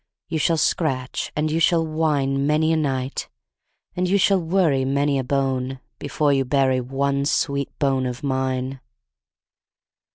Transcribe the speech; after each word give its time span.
You 0.29 0.39
shall 0.39 0.57
scratch 0.57 1.31
and 1.35 1.51
you 1.51 1.59
shall 1.59 1.85
whine 1.85 2.47
Many 2.47 2.73
a 2.73 2.75
night, 2.75 3.29
and 3.95 4.09
you 4.09 4.17
shall 4.17 4.39
worry 4.41 4.83
Many 4.83 5.19
a 5.19 5.23
bone, 5.23 5.79
before 5.99 6.33
you 6.33 6.43
bury 6.43 6.81
One 6.81 7.23
sweet 7.23 7.69
bone 7.77 8.07
of 8.07 8.23
mine! 8.23 8.79